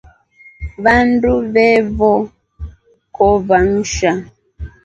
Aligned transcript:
Vandu 0.83 1.33
vevokova 1.53 3.57
nshaa. 3.73 4.19